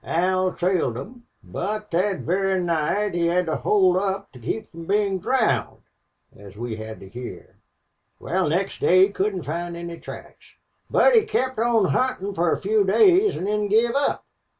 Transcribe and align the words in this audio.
Al 0.03 0.53
trailed 0.53 0.97
'em. 0.97 1.25
But 1.43 1.91
thet 1.91 2.21
very 2.21 2.59
night 2.59 3.13
he 3.13 3.27
had 3.27 3.45
to 3.45 3.57
hold 3.57 3.97
up 3.97 4.31
to 4.31 4.39
keep 4.39 4.71
from 4.71 4.87
bein' 4.87 5.19
drowned, 5.19 5.83
as 6.35 6.55
we 6.57 6.77
had 6.77 6.99
to 7.01 7.07
hyar. 7.11 7.57
Wal, 8.19 8.49
next 8.49 8.79
day 8.81 9.05
he 9.05 9.13
couldn't 9.13 9.43
find 9.43 9.77
any 9.77 9.99
tracks. 9.99 10.55
But 10.89 11.13
he 11.15 11.21
kept 11.25 11.59
on 11.59 11.85
huntin' 11.85 12.33
fer 12.33 12.51
a 12.51 12.57
few 12.59 12.83
days, 12.83 13.37
an' 13.37 13.43
then 13.43 13.67
give 13.67 13.93
up. 13.95 14.25